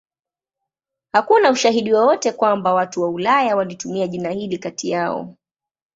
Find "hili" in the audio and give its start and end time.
4.31-4.57